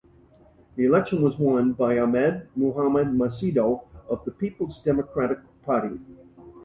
[0.77, 5.99] The election was won by Ahmed Muhammad Maccido of the Peoples Democratic Party.